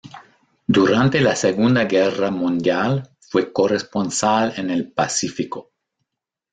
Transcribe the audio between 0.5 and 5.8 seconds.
Durante la Segunda Guerra Mundial fue corresponsal en el Pacífico.